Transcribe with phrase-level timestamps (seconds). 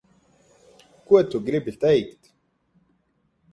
[1.09, 2.21] Ko tu gribi teikt?